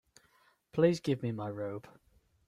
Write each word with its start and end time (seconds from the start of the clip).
Please 0.71 0.99
give 0.99 1.21
me 1.21 1.31
my 1.31 1.47
robe. 1.51 1.87